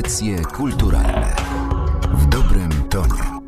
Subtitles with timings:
[0.00, 1.36] Audycje kulturalne
[2.12, 3.40] w dobrym tonie.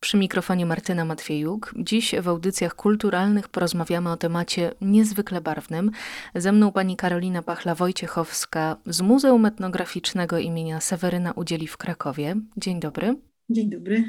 [0.00, 1.74] Przy mikrofonie Martyna Matwiejuk.
[1.76, 5.90] Dziś w audycjach kulturalnych porozmawiamy o temacie niezwykle barwnym.
[6.34, 12.36] Ze mną pani Karolina Pachla-Wojciechowska z Muzeum Etnograficznego imienia Seweryna Udzieli w Krakowie.
[12.56, 13.16] Dzień dobry.
[13.50, 14.04] Dzień dobry.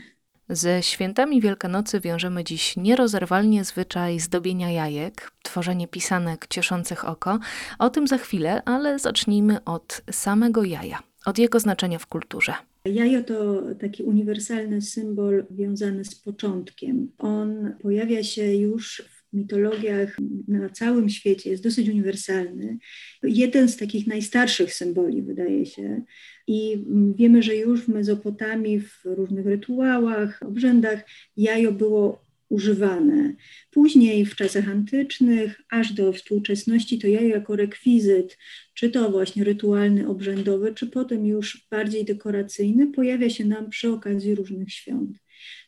[0.49, 7.39] Ze świętami Wielkanocy wiążemy dziś nierozerwalnie zwyczaj zdobienia jajek, tworzenie pisanek cieszących oko.
[7.79, 12.53] O tym za chwilę, ale zacznijmy od samego jaja, od jego znaczenia w kulturze.
[12.85, 17.11] Jajo to taki uniwersalny symbol wiązany z początkiem.
[17.17, 22.77] On pojawia się już w mitologiach na całym świecie, jest dosyć uniwersalny.
[23.23, 26.01] Jeden z takich najstarszych symboli, wydaje się.
[26.47, 26.85] I
[27.15, 30.99] wiemy, że już w Mezopotamii, w różnych rytuałach, obrzędach
[31.37, 33.33] jajo było używane.
[33.71, 38.37] Później w czasach antycznych, aż do współczesności, to jajo jako rekwizyt,
[38.73, 44.35] czy to właśnie rytualny, obrzędowy, czy potem już bardziej dekoracyjny, pojawia się nam przy okazji
[44.35, 45.17] różnych świąt.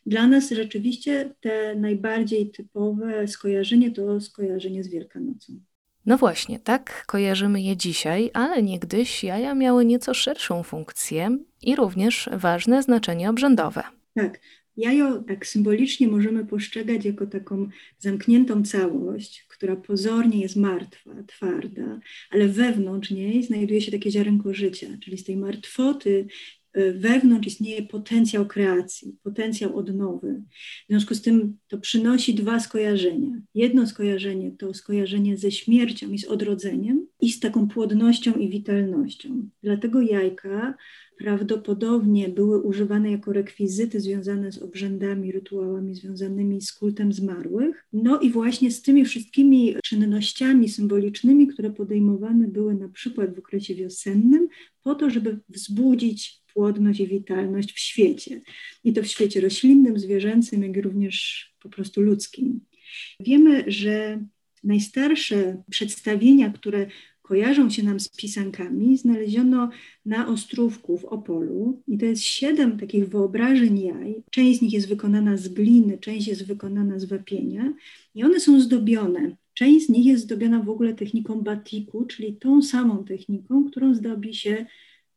[0.06, 5.60] Dla nas rzeczywiście te najbardziej typowe skojarzenie to skojarzenie z Wielkanocą.
[6.06, 12.30] No właśnie, tak kojarzymy je dzisiaj, ale niegdyś jaja miały nieco szerszą funkcję i również
[12.32, 13.82] ważne znaczenie obrzędowe.
[14.14, 14.40] Tak,
[14.76, 17.68] Jajo tak symbolicznie możemy postrzegać jako taką
[17.98, 24.86] zamkniętą całość, która pozornie jest martwa, twarda, ale wewnątrz niej znajduje się takie ziarenko życia,
[25.04, 26.26] czyli z tej martwoty
[26.76, 30.42] y, wewnątrz istnieje potencjał kreacji, potencjał odnowy.
[30.84, 33.40] W związku z tym to przynosi dwa skojarzenia.
[33.54, 39.48] Jedno skojarzenie to skojarzenie ze śmiercią i z odrodzeniem i z taką płodnością i witalnością.
[39.62, 40.74] Dlatego jajka
[41.18, 47.86] prawdopodobnie były używane jako rekwizyty związane z obrzędami, rytuałami związanymi z kultem zmarłych.
[47.92, 53.74] No i właśnie z tymi wszystkimi czynnościami symbolicznymi, które podejmowane były na przykład w okresie
[53.74, 54.48] wiosennym,
[54.82, 58.40] po to, żeby wzbudzić płodność i witalność w świecie.
[58.84, 62.60] I to w świecie roślinnym, zwierzęcym, jak również po prostu ludzkim.
[63.20, 64.24] Wiemy, że
[64.64, 66.86] najstarsze przedstawienia, które
[67.30, 69.70] kojarzą się nam z pisankami, znaleziono
[70.06, 71.82] na Ostrówku w Opolu.
[71.88, 74.22] I to jest siedem takich wyobrażeń jaj.
[74.30, 77.74] Część z nich jest wykonana z gliny, część jest wykonana z wapienia
[78.14, 79.36] i one są zdobione.
[79.54, 84.34] Część z nich jest zdobiona w ogóle techniką batiku, czyli tą samą techniką, którą zdobi
[84.34, 84.66] się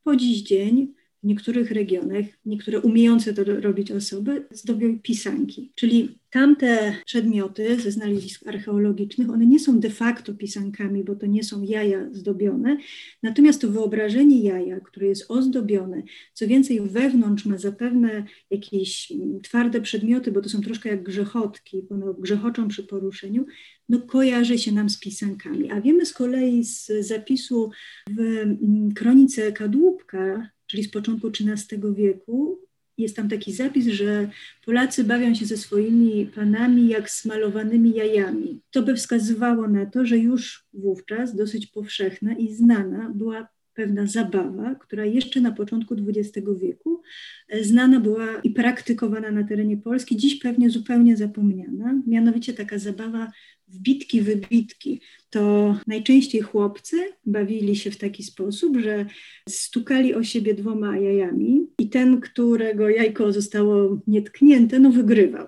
[0.03, 5.71] po dziś dzień w niektórych regionach, niektóre umiejące to robić osoby, zdobią pisanki.
[5.75, 11.43] Czyli tamte przedmioty ze znalezisk archeologicznych, one nie są de facto pisankami, bo to nie
[11.43, 12.77] są jaja zdobione,
[13.23, 19.13] natomiast to wyobrażenie jaja, które jest ozdobione, co więcej wewnątrz ma zapewne jakieś
[19.43, 23.45] twarde przedmioty, bo to są troszkę jak grzechotki, one grzechoczą przy poruszeniu,
[23.89, 25.71] no kojarzy się nam z pisankami.
[25.71, 27.71] A wiemy z kolei z zapisu
[28.09, 32.59] w mm, kronice Kadłubka, czyli z początku XIII wieku,
[32.97, 34.29] jest tam taki zapis, że
[34.65, 38.61] Polacy bawią się ze swoimi panami jak smalowanymi jajami.
[38.71, 44.75] To by wskazywało na to, że już wówczas dosyć powszechna i znana była pewna zabawa,
[44.75, 47.01] która jeszcze na początku XX wieku
[47.49, 53.31] e, znana była i praktykowana na terenie Polski, dziś pewnie zupełnie zapomniana, mianowicie taka zabawa
[53.67, 55.01] wbitki, wybitki.
[55.29, 59.05] To najczęściej chłopcy bawili się w taki sposób, że
[59.49, 65.47] stukali o siebie dwoma jajami i ten, którego jajko zostało nietknięte, no wygrywał.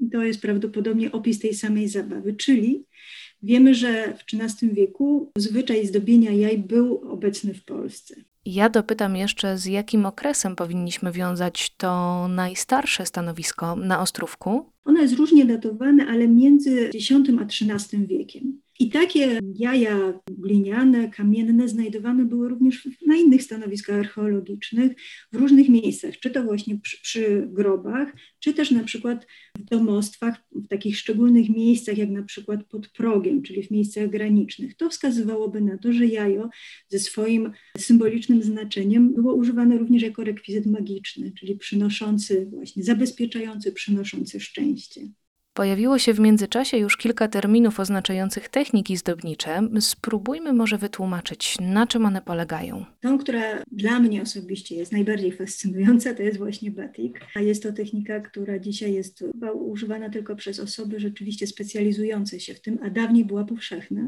[0.00, 2.84] I to jest prawdopodobnie opis tej samej zabawy, czyli
[3.42, 8.14] Wiemy, że w XIII wieku zwyczaj zdobienia jaj był obecny w Polsce.
[8.44, 14.66] Ja dopytam jeszcze, z jakim okresem powinniśmy wiązać to najstarsze stanowisko na Ostrówku?
[14.84, 18.60] Ono jest różnie datowane, ale między X a XIII wiekiem.
[18.80, 24.92] I takie jaja gliniane, kamienne znajdowane były również na innych stanowiskach archeologicznych
[25.32, 29.26] w różnych miejscach, czy to właśnie przy, przy, grobach, czy też na przykład
[29.58, 34.76] w domostwach, w takich szczególnych miejscach, jak na przykład pod progiem, czyli w miejscach granicznych.
[34.76, 36.48] To wskazywałoby na to, że jajo
[36.88, 44.40] ze swoim symbolicznym znaczeniem było używane również jako rekwizyt magiczny, czyli przynoszący, właśnie zabezpieczający, przynoszący
[44.40, 45.00] szczęście.
[45.56, 49.68] Pojawiło się w międzyczasie już kilka terminów oznaczających techniki zdobnicze.
[49.80, 52.84] Spróbujmy może wytłumaczyć, na czym one polegają.
[53.00, 53.40] Tą, która
[53.72, 57.20] dla mnie osobiście jest najbardziej fascynująca, to jest właśnie batik.
[57.34, 59.24] A jest to technika, która dzisiaj jest
[59.54, 64.02] używana tylko przez osoby rzeczywiście specjalizujące się w tym, a dawniej była powszechna.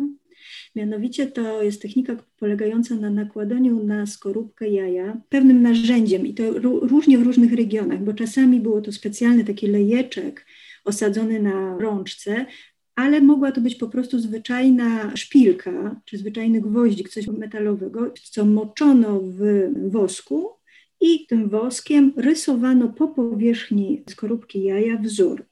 [0.76, 7.18] Mianowicie to jest technika polegająca na nakładaniu na skorupkę jaja pewnym narzędziem i to różnie
[7.18, 10.46] w różnych regionach, bo czasami było to specjalny taki lejeczek,
[10.88, 12.46] osadzony na rączce,
[12.94, 19.20] ale mogła to być po prostu zwyczajna szpilka, czy zwyczajny gwoździk, coś metalowego, co moczono
[19.20, 19.40] w
[19.90, 20.50] wosku
[21.00, 25.44] i tym woskiem rysowano po powierzchni skorupki jaja wzór.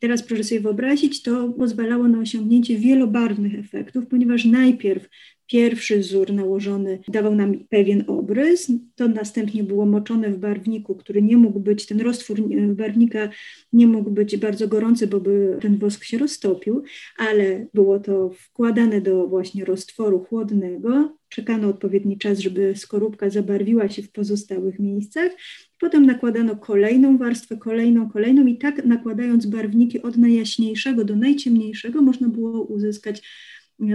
[0.00, 5.08] Teraz proszę sobie wyobrazić, to pozwalało na osiągnięcie wielobarwnych efektów, ponieważ najpierw
[5.52, 11.36] Pierwszy wzór nałożony dawał nam pewien obrys, to następnie było moczone w barwniku, który nie
[11.36, 13.28] mógł być, ten roztwór barwnika
[13.72, 16.82] nie mógł być bardzo gorący, bo by ten wosk się roztopił,
[17.16, 24.02] ale było to wkładane do właśnie roztworu chłodnego, czekano odpowiedni czas, żeby skorupka zabarwiła się
[24.02, 25.32] w pozostałych miejscach.
[25.80, 32.28] Potem nakładano kolejną warstwę, kolejną, kolejną i tak nakładając barwniki od najjaśniejszego do najciemniejszego można
[32.28, 33.22] było uzyskać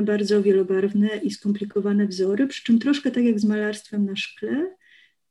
[0.02, 4.78] bardzo wielobarwne i skomplikowane wzory, przy czym troszkę tak jak z malarstwem na szkle,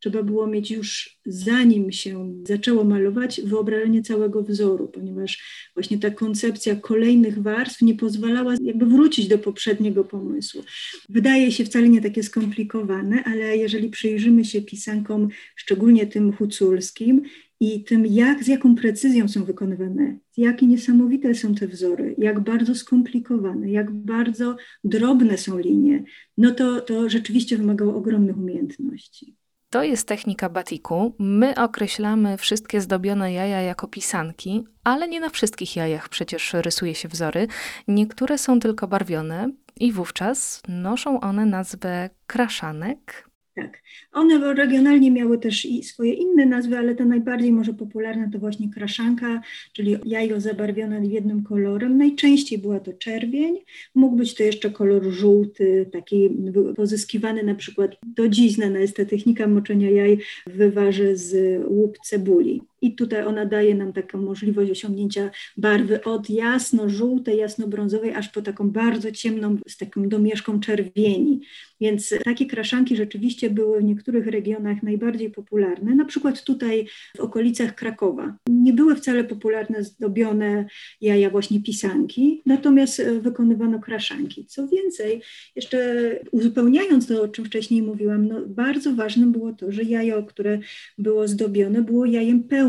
[0.00, 5.38] trzeba było mieć już zanim się zaczęło malować wyobrażenie całego wzoru, ponieważ
[5.74, 10.64] właśnie ta koncepcja kolejnych warstw nie pozwalała jakby wrócić do poprzedniego pomysłu.
[11.08, 17.22] Wydaje się wcale nie takie skomplikowane, ale jeżeli przyjrzymy się pisankom, szczególnie tym huculskim,
[17.60, 22.74] i tym, jak, z jaką precyzją są wykonywane, jakie niesamowite są te wzory, jak bardzo
[22.74, 26.04] skomplikowane, jak bardzo drobne są linie,
[26.38, 29.36] no to, to rzeczywiście wymagało ogromnych umiejętności.
[29.70, 31.14] To jest technika batiku.
[31.18, 37.08] My określamy wszystkie zdobione jaja jako pisanki, ale nie na wszystkich jajach przecież rysuje się
[37.08, 37.46] wzory.
[37.88, 39.50] Niektóre są tylko barwione
[39.80, 43.82] i wówczas noszą one nazwę kraszanek, tak.
[44.12, 49.40] One regionalnie miały też swoje inne nazwy, ale ta najbardziej może popularna to właśnie kraszanka,
[49.72, 51.98] czyli jajo zabarwione jednym kolorem.
[51.98, 53.56] Najczęściej była to czerwień,
[53.94, 56.30] mógł być to jeszcze kolor żółty, taki
[56.76, 61.98] pozyskiwany na przykład do dziś znana jest ta technika moczenia jaj w wywarze z łup
[61.98, 62.62] cebuli.
[62.82, 68.70] I tutaj ona daje nam taką możliwość osiągnięcia barwy od jasno-żółtej, jasno-brązowej, aż po taką
[68.70, 71.40] bardzo ciemną, z taką domieszką czerwieni.
[71.80, 76.86] Więc takie kraszanki rzeczywiście były w niektórych regionach najbardziej popularne, na przykład tutaj
[77.16, 78.36] w okolicach Krakowa.
[78.48, 80.66] Nie były wcale popularne zdobione
[81.00, 84.44] jaja właśnie pisanki, natomiast wykonywano kraszanki.
[84.46, 85.22] Co więcej,
[85.56, 90.58] jeszcze uzupełniając to, o czym wcześniej mówiłam, no bardzo ważnym było to, że jajo, które
[90.98, 92.65] było zdobione, było jajem pełnym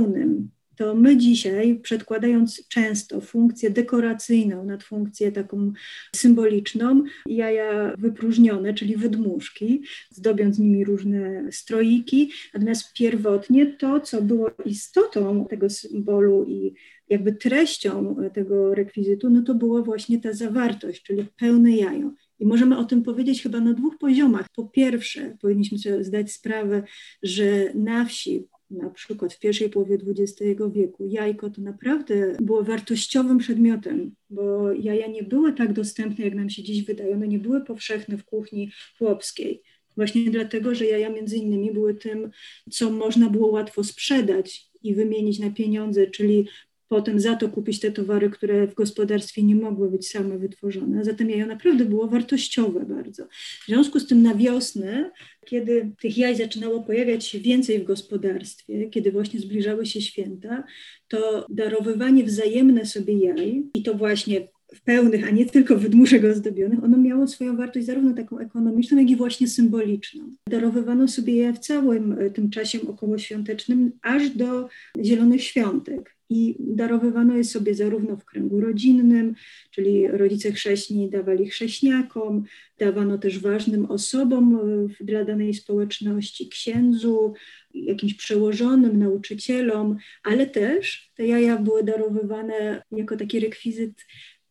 [0.77, 5.71] to my dzisiaj, przedkładając często funkcję dekoracyjną nad funkcję taką
[6.15, 15.45] symboliczną, jaja wypróżnione, czyli wydmuszki, zdobiąc nimi różne stroiki, natomiast pierwotnie to, co było istotą
[15.49, 16.73] tego symbolu i
[17.09, 22.11] jakby treścią tego rekwizytu, no to było właśnie ta zawartość, czyli pełne jajo.
[22.39, 24.45] I możemy o tym powiedzieć chyba na dwóch poziomach.
[24.55, 26.83] Po pierwsze, powinniśmy sobie zdać sprawę,
[27.23, 33.37] że na wsi na przykład w pierwszej połowie XX wieku jajko to naprawdę było wartościowym
[33.37, 37.15] przedmiotem, bo jaja nie były tak dostępne, jak nam się dziś wydaje.
[37.15, 39.61] One nie były powszechne w kuchni chłopskiej.
[39.95, 42.29] Właśnie dlatego, że jaja między innymi były tym,
[42.71, 46.47] co można było łatwo sprzedać i wymienić na pieniądze, czyli
[46.88, 51.04] potem za to kupić te towary, które w gospodarstwie nie mogły być same wytworzone.
[51.04, 53.24] Zatem jajo naprawdę było wartościowe bardzo.
[53.63, 55.12] W związku z tym na wiosnę,
[55.45, 60.63] kiedy tych jaj zaczynało pojawiać się więcej w gospodarstwie, kiedy właśnie zbliżały się święta,
[61.07, 66.84] to darowywanie wzajemne sobie jaj i to właśnie w pełnych, a nie tylko wydmuszek ozdobionych,
[66.84, 70.36] ono miało swoją wartość zarówno taką ekonomiczną, jak i właśnie symboliczną.
[70.50, 74.70] Darowywano sobie je w całym tym czasie okołoświątecznym, aż do
[75.03, 79.36] Zielonych Świątek i darowywano je sobie zarówno w kręgu rodzinnym,
[79.72, 82.43] czyli rodzice chrześni dawali chrześniakom,
[82.79, 84.55] dawano też ważnym osobom
[85.01, 87.34] e, dla danej społeczności, księdzu,
[87.74, 94.05] jakimś przełożonym, nauczycielom, ale też te jaja były darowywane jako taki rekwizyt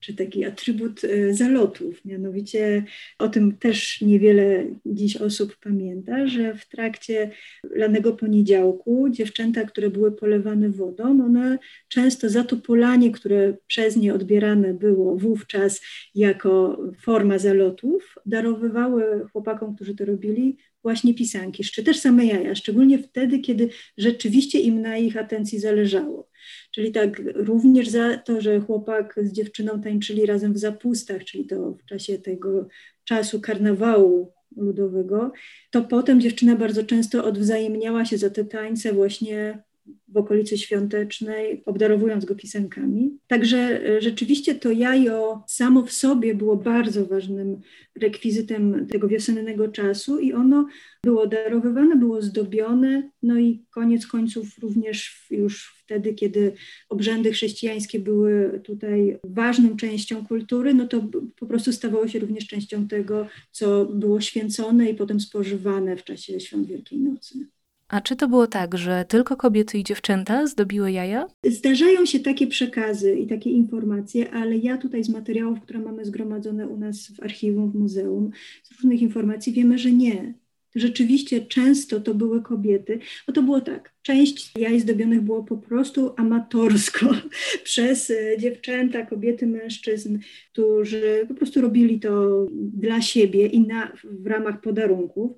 [0.06, 2.04] czy taki atrybut e, zalotów.
[2.04, 2.84] Mianowicie
[3.18, 7.30] o tym też niewiele dziś osób pamięta, że w trakcie
[7.70, 11.58] lanego poniedziałku dziewczęta, które były polewane wodą, one
[11.88, 15.82] często za to polanie, które przez nie odbierane było wówczas
[16.14, 22.98] jako forma zalotów, darowywały chłopakom, którzy to robili, właśnie pisanki, czy też same jaja, szczególnie
[22.98, 26.28] wtedy, kiedy rzeczywiście im na ich atencji zależało.
[26.76, 31.72] Czyli tak również za to, że chłopak z dziewczyną tańczyli razem w zapustach, czyli to
[31.72, 32.68] w czasie tego
[33.04, 35.32] czasu karnawału ludowego,
[35.70, 39.62] to potem dziewczyna bardzo często odwzajemniała się za te tańce właśnie
[40.08, 43.18] w okolicy świątecznej, obdarowując go pisankami.
[43.26, 47.60] Także e, rzeczywiście to jajo samo w sobie było bardzo ważnym
[48.00, 50.66] rekwizytem tego wiosennego czasu i ono
[51.04, 56.52] było darowywane, było zdobione, no i koniec końców również już wtedy, kiedy
[56.88, 62.88] obrzędy chrześcijańskie były tutaj ważną częścią kultury, no to po prostu stawało się również częścią
[62.88, 67.46] tego, co było święcone i potem spożywane w czasie świąt Wielkiej Nocy.
[67.88, 71.26] A czy to było tak, że tylko kobiety i dziewczęta zdobiły jaja?
[71.44, 76.68] Zdarzają się takie przekazy i takie informacje, ale ja tutaj z materiałów, które mamy zgromadzone
[76.68, 78.30] u nas w archiwum, w muzeum,
[78.62, 80.34] z różnych informacji wiemy, że nie
[80.76, 86.14] rzeczywiście często to były kobiety, bo to było tak, część jaj zdobionych było po prostu
[86.16, 87.06] amatorsko
[87.64, 90.18] przez e, dziewczęta, kobiety, mężczyzn,
[90.52, 95.32] którzy po prostu robili to dla siebie i na, w ramach podarunków.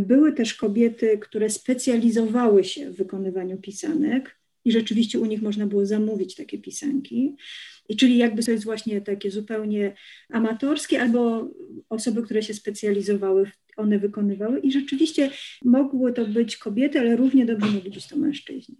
[0.00, 5.86] Były też kobiety, które specjalizowały się w wykonywaniu pisanek i rzeczywiście u nich można było
[5.86, 7.36] zamówić takie pisanki.
[7.88, 9.94] I czyli jakby to jest właśnie takie zupełnie
[10.30, 11.50] amatorskie, albo
[11.88, 15.30] osoby, które się specjalizowały w one wykonywały i rzeczywiście
[15.64, 18.76] mogły to być kobiety, ale równie dobrze mogli być to mężczyźni.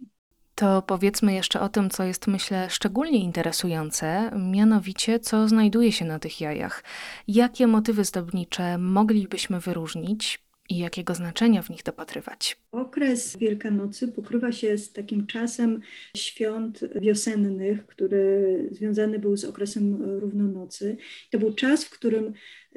[0.55, 6.19] To powiedzmy jeszcze o tym, co jest myślę szczególnie interesujące, mianowicie co znajduje się na
[6.19, 6.83] tych jajach.
[7.27, 10.47] Jakie motywy zdobnicze moglibyśmy wyróżnić?
[10.69, 12.57] i jakiego znaczenia w nich dopatrywać?
[12.71, 15.81] Okres Wielkanocy pokrywa się z takim czasem
[16.17, 20.97] świąt wiosennych, który związany był z okresem równonocy.
[21.31, 22.33] To był czas, w którym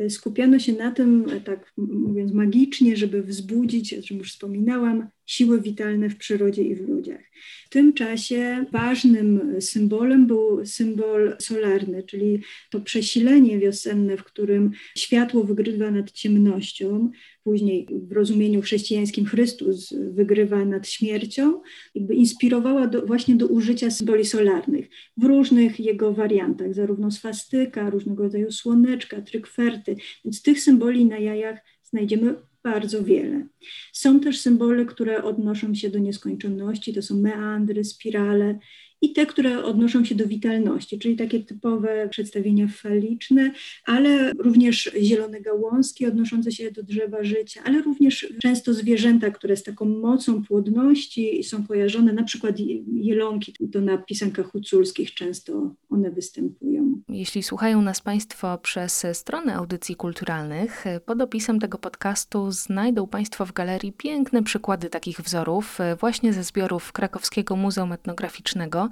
[0.09, 5.61] skupiano się na tym, e, tak mówiąc magicznie, żeby wzbudzić, o czym już wspominałam, siły
[5.61, 7.31] witalne w przyrodzie i w ludziach.
[7.67, 12.41] W tym czasie ważnym symbolem był symbol solarny, czyli
[12.71, 17.11] to przesilenie wiosenne, w którym światło wygrywa nad ciemnością,
[17.45, 21.61] później w rozumieniu chrześcijańskim Chrystus wygrywa nad śmiercią,
[21.95, 28.23] jakby inspirowała do, właśnie do użycia symboli solarnych w różnych jego wariantach, zarówno swastyka, różnego
[28.23, 29.90] rodzaju słoneczka, trykwerty.
[30.25, 33.47] Więc tych symboli na jajach znajdziemy bardzo wiele.
[33.93, 38.59] Są też symbole, które odnoszą się do nieskończoności, to są meandry, spirale
[39.03, 43.53] i te, które odnoszą się do witalności, czyli takie typowe przedstawienia faliczne,
[43.87, 49.63] ale również zielone gałązki odnoszące się do drzewa życia, ale również często zwierzęta, które z
[49.63, 52.57] taką mocą płodności są kojarzone, na przykład
[52.93, 57.01] jelonki, to na pisankach huculskich często one występują.
[57.09, 63.53] Jeśli słuchają nas Państwo przez stronę audycji kulturalnych, pod opisem tego podcastu znajdą Państwo w
[63.53, 68.90] galerii piękne przykłady takich wzorów, właśnie ze zbiorów Krakowskiego Muzeum Etnograficznego,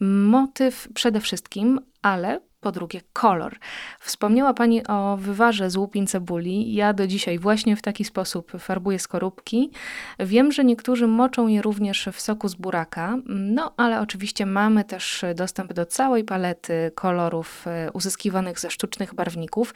[0.00, 3.56] Motyw przede wszystkim, ale po drugie kolor.
[4.00, 6.74] Wspomniała Pani o wywarze z łupin cebuli.
[6.74, 9.70] Ja do dzisiaj właśnie w taki sposób farbuję skorupki.
[10.18, 15.24] Wiem, że niektórzy moczą je również w soku z buraka, no ale oczywiście mamy też
[15.34, 19.74] dostęp do całej palety kolorów e, uzyskiwanych ze sztucznych barwników.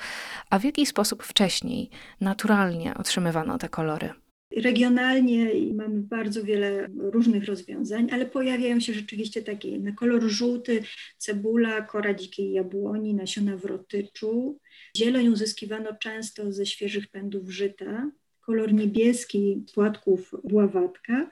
[0.51, 1.91] A w jaki sposób wcześniej,
[2.21, 4.22] naturalnie otrzymywano te kolory?
[4.57, 10.83] Regionalnie mamy bardzo wiele różnych rozwiązań, ale pojawiają się rzeczywiście takie na kolor żółty,
[11.19, 14.61] cebula, kora dzikiej jabłoni, nasiona wrotyczu.
[14.97, 21.31] Zieleń uzyskiwano często ze świeżych pędów żyta, kolor niebieski płatków bławatka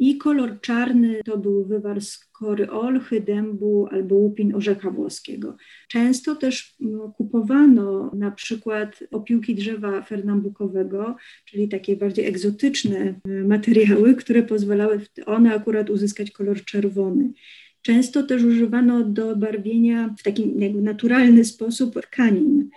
[0.00, 5.56] i kolor czarny to był wywar z kory olchy, dębu albo łupin orzecha włoskiego.
[5.88, 14.14] Często też no, kupowano na przykład opiłki drzewa fernambukowego, czyli takie bardziej egzotyczne e, materiały,
[14.14, 17.32] które pozwalały one akurat uzyskać kolor czerwony.
[17.82, 22.70] Często też używano do barwienia w taki naturalny sposób tkanin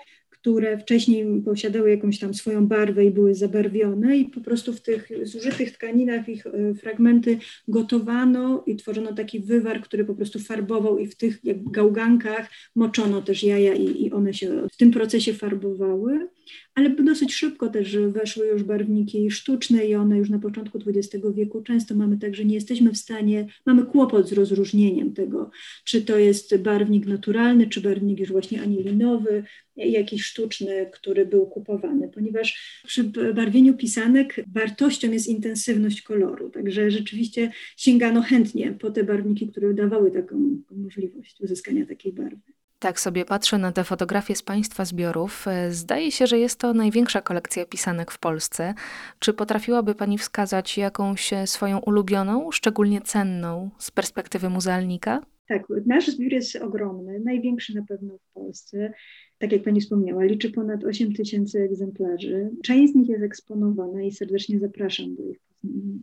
[0.44, 5.10] które wcześniej posiadały jakąś tam swoją barwę i były zabarwione i po prostu w tych
[5.24, 11.08] zużytych tkaninach ich e, fragmenty gotowano i tworzono taki wywar, który po prostu farbował i
[11.08, 11.40] w tych
[11.72, 16.28] gałgankach moczono też jaja i, i one się w tym procesie farbowały
[16.76, 21.62] ale dosyć szybko też weszły już barwniki sztuczne i one już na początku XX wieku.
[21.62, 25.52] Często mamy tak, że nie jesteśmy w stanie, mamy kłopot z rozróżnieniem tego,
[25.84, 29.44] czy to jest barwnik naturalny, czy barwnik już właśnie anilinowy,
[29.76, 33.04] jakiś sztuczny, który był kupowany, ponieważ przy
[33.36, 40.12] barwieniu pisanek wartością jest intensywność koloru, także rzeczywiście sięgano chętnie po te barwniki, które dawały
[40.12, 42.54] taką możliwość uzyskania takiej barwy.
[42.84, 45.48] Tak sobie patrzę na te fotografie z Państwa zbiorów.
[45.48, 48.74] E, zdaje się, że jest to największa kolekcja pisanek w Polsce.
[49.20, 55.22] Czy potrafiłaby Pani wskazać jakąś e, swoją ulubioną, szczególnie cenną z perspektywy muzealnika?
[55.48, 58.94] Tak, nasz zbiór jest ogromny, największy na pewno w Polsce.
[59.38, 62.50] Tak jak Pani wspomniała, liczy ponad 8 tysięcy egzemplarzy.
[62.64, 65.40] Część z nich jest eksponowana i serdecznie zapraszam do ich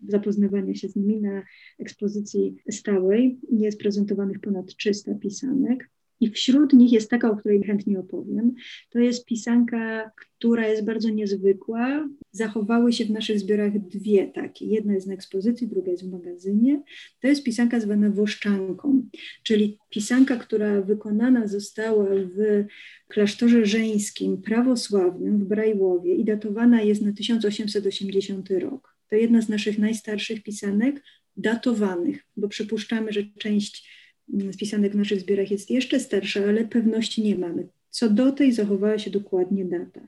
[0.08, 1.42] zapoznawania się z nimi na
[1.78, 3.38] ekspozycji stałej.
[3.50, 5.90] Jest prezentowanych ponad 300 pisanek.
[6.20, 8.54] I wśród nich jest taka, o której chętnie opowiem.
[8.90, 12.08] To jest pisanka, która jest bardzo niezwykła.
[12.32, 14.66] Zachowały się w naszych zbiorach dwie takie.
[14.66, 16.82] Jedna jest na ekspozycji, druga jest w magazynie.
[17.20, 19.08] To jest pisanka zwana Woszczanką,
[19.42, 22.64] czyli pisanka, która wykonana została w
[23.08, 28.96] klasztorze żeńskim prawosławnym w Brajłowie i datowana jest na 1880 rok.
[29.08, 31.02] To jedna z naszych najstarszych pisanek,
[31.36, 33.99] datowanych, bo przypuszczamy, że część
[34.52, 37.68] spisanek w naszych zbiorach jest jeszcze starsza, ale pewności nie mamy.
[37.90, 40.00] Co do tej zachowała się dokładnie data.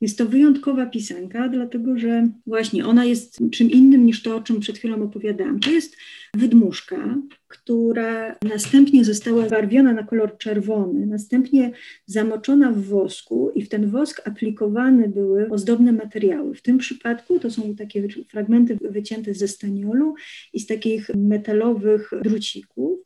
[0.00, 4.60] Jest to wyjątkowa pisanka, dlatego że właśnie ona jest czym innym niż to, o czym
[4.60, 5.60] przed chwilą opowiadałam.
[5.60, 5.96] To jest
[6.34, 7.16] wydmuszka,
[7.48, 11.72] która następnie została barwiona na kolor czerwony, następnie
[12.06, 16.54] zamoczona w wosku i w ten wosk aplikowane były ozdobne materiały.
[16.54, 20.14] W tym przypadku to są takie fragmenty wycięte ze staniolu
[20.52, 22.98] i z takich metalowych drucików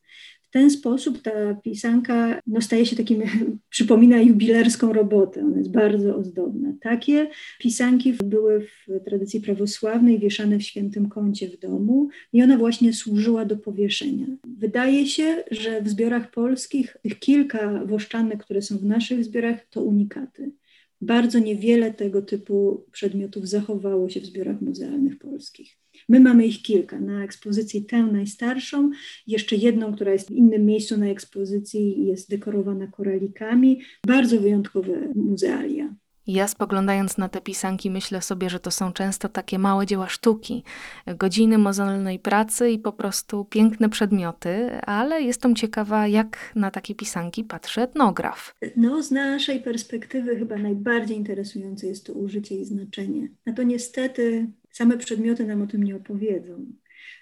[0.54, 3.22] ten sposób ta pisanka no, staje się takim,
[3.70, 6.72] przypomina jubilerską robotę, ona jest bardzo ozdobna.
[6.80, 12.92] Takie pisanki były w tradycji prawosławnej wieszane w świętym kącie w domu i ona właśnie
[12.92, 14.26] służyła do powieszenia.
[14.58, 19.82] Wydaje się, że w zbiorach polskich tych kilka woszczanek, które są w naszych zbiorach, to
[19.82, 20.52] unikaty.
[21.00, 25.83] Bardzo niewiele tego typu przedmiotów zachowało się w zbiorach muzealnych polskich.
[26.08, 27.00] My mamy ich kilka.
[27.00, 28.90] Na ekspozycji tę najstarszą,
[29.26, 33.80] jeszcze jedną, która jest w innym miejscu na ekspozycji jest dekorowana koralikami.
[34.06, 35.94] Bardzo wyjątkowe muzealia.
[36.26, 40.64] Ja spoglądając na te pisanki myślę sobie, że to są często takie małe dzieła sztuki,
[41.06, 47.44] godziny mozolnej pracy i po prostu piękne przedmioty, ale jestem ciekawa, jak na takie pisanki
[47.44, 48.54] patrzy etnograf.
[48.76, 53.28] No, z naszej perspektywy chyba najbardziej interesujące jest to użycie i znaczenie.
[53.46, 54.46] A to niestety
[54.76, 56.66] same przedmioty nam o tym nie opowiedzą.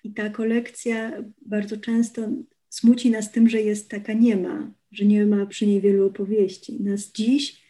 [0.04, 2.28] I ta kolekcja bardzo często
[2.68, 6.82] smuci nas tym, że jest taka nie ma, że nie ma przy niej wielu opowieści.
[6.82, 7.62] Nas dziś,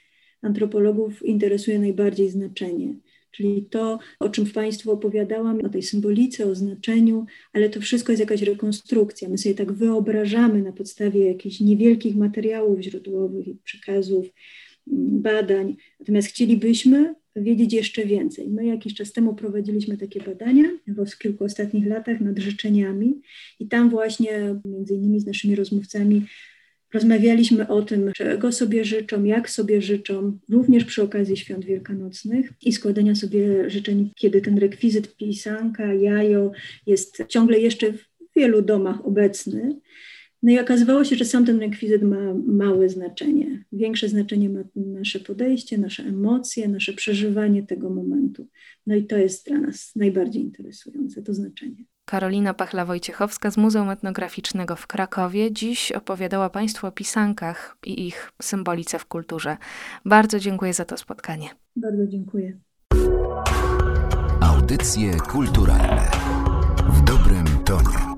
[0.42, 2.94] antropologów, interesuje najbardziej znaczenie.
[3.30, 8.20] Czyli to, o czym Państwu opowiadałam, o tej symbolice, o znaczeniu, ale to wszystko jest
[8.20, 9.28] jakaś rekonstrukcja.
[9.28, 14.26] My sobie tak wyobrażamy na podstawie jakichś niewielkich materiałów źródłowych i przekazów,
[14.86, 15.76] badań.
[16.00, 18.48] Natomiast chcielibyśmy wiedzieć jeszcze więcej.
[18.48, 23.20] My jakiś czas temu prowadziliśmy takie badania w kilku ostatnich latach nad życzeniami
[23.60, 26.26] i tam właśnie między innymi z naszymi rozmówcami
[26.92, 32.72] rozmawialiśmy o tym, czego sobie życzą, jak sobie życzą, również przy okazji świąt wielkanocnych i
[32.72, 36.52] składania sobie życzeń, kiedy ten rekwizyt pisanka, jajo
[36.86, 39.80] jest ciągle jeszcze w wielu domach obecny.
[40.42, 43.64] No i okazywało się, że sam ten rekwizyt ma małe znaczenie.
[43.72, 48.46] Większe znaczenie ma nasze podejście, nasze emocje, nasze przeżywanie tego momentu.
[48.86, 51.84] No i to jest dla nas najbardziej interesujące, to znaczenie.
[52.04, 58.98] Karolina Pachla-Wojciechowska z Muzeum Etnograficznego w Krakowie dziś opowiadała Państwu o pisankach i ich symbolice
[58.98, 59.56] w kulturze.
[60.04, 61.48] Bardzo dziękuję za to spotkanie.
[61.76, 62.58] Bardzo dziękuję.
[64.40, 66.10] Audycje kulturalne
[66.88, 68.11] w dobrym tonie.